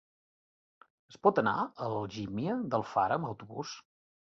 [1.11, 1.67] Es pot anar a
[1.99, 3.79] Algímia d'Alfara amb autobús?